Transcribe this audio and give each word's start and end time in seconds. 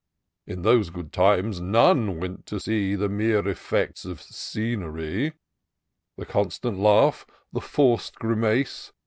In 0.47 0.63
those 0.63 0.89
good 0.89 1.13
times 1.13 1.61
none 1.61 2.19
went 2.19 2.47
to 2.47 2.59
see 2.59 2.95
The 2.95 3.07
mere 3.07 3.47
effects 3.47 4.03
of 4.03 4.19
scenery; 4.19 5.33
The 6.17 6.25
constant 6.25 6.79
laugh, 6.79 7.27
the 7.53 7.61
forc'd 7.61 8.15
grimace. 8.15 8.93